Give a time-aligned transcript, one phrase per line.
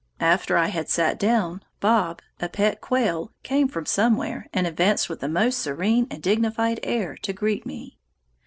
[0.19, 5.19] After I had sat down, "Bob," a pet quail, came from somewhere, and advanced with
[5.19, 7.99] the most serene and dignified air to greet me.